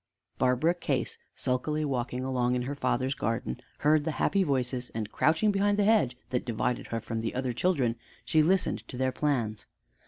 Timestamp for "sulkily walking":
1.35-2.23